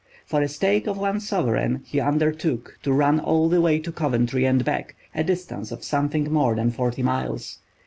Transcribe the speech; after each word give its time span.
For 0.25 0.41
a 0.41 0.47
stake 0.47 0.87
of 0.87 0.97
one 0.97 1.19
sovereign 1.19 1.81
he 1.85 1.99
undertook 1.99 2.79
to 2.81 2.91
run 2.91 3.19
all 3.19 3.49
the 3.49 3.61
way 3.61 3.77
to 3.77 3.91
Coventry 3.91 4.45
and 4.45 4.65
back, 4.65 4.95
a 5.13 5.23
distance 5.23 5.71
of 5.71 5.83
something 5.83 6.33
more 6.33 6.55
than 6.55 6.71
forty 6.71 7.03
miles. 7.03 7.59